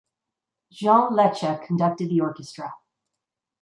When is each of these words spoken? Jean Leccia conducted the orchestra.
Jean 0.71 1.09
Leccia 1.13 1.59
conducted 1.63 2.09
the 2.09 2.21
orchestra. 2.21 2.73